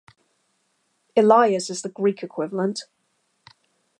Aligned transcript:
Elias 1.15 1.69
is 1.69 1.83
the 1.83 1.89
Greek 1.89 2.23
equivalent. 2.23 2.85